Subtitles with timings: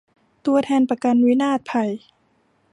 [0.45, 1.91] ตัวแทนประกันวินาศภัย